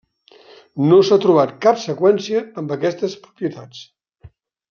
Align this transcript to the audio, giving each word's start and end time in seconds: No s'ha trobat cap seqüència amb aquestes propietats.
No 0.91 0.95
s'ha 1.09 1.17
trobat 1.25 1.51
cap 1.65 1.83
seqüència 1.83 2.41
amb 2.63 2.75
aquestes 2.77 3.17
propietats. 3.27 3.85